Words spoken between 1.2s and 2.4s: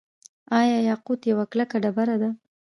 یوه کلکه ډبره ده؟